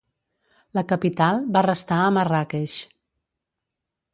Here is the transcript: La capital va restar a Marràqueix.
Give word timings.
La 0.77 0.83
capital 0.91 1.43
va 1.57 1.63
restar 1.67 1.99
a 2.05 2.09
Marràqueix. 2.17 2.79